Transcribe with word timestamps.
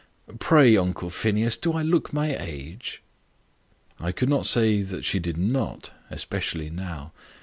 Pray, 0.39 0.75
Uncle 0.75 1.11
Phineas, 1.11 1.55
do 1.57 1.73
I 1.73 1.83
look 1.83 2.11
my 2.11 2.35
age?" 2.35 3.03
I 3.99 4.11
could 4.11 4.29
not 4.29 4.47
say 4.47 4.83
she 5.03 5.19
did 5.19 5.37
not 5.37 5.91
especially 6.09 6.71
now. 6.71 7.11